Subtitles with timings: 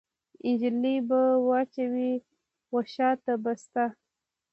[0.45, 2.11] نجلۍ به واچوي
[2.73, 3.85] وشا ته بسته